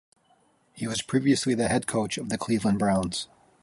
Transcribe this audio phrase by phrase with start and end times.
[0.73, 3.27] He was previously the head coach of the Cleveland Browns.